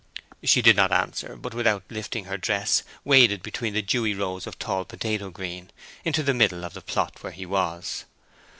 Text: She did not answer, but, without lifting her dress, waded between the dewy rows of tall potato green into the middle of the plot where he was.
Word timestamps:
She 0.43 0.63
did 0.63 0.75
not 0.75 0.91
answer, 0.91 1.35
but, 1.35 1.53
without 1.53 1.83
lifting 1.91 2.25
her 2.25 2.35
dress, 2.35 2.81
waded 3.05 3.43
between 3.43 3.75
the 3.75 3.83
dewy 3.83 4.15
rows 4.15 4.47
of 4.47 4.57
tall 4.57 4.83
potato 4.83 5.29
green 5.29 5.69
into 6.03 6.23
the 6.23 6.33
middle 6.33 6.65
of 6.65 6.73
the 6.73 6.81
plot 6.81 7.21
where 7.21 7.31
he 7.33 7.45
was. 7.45 8.05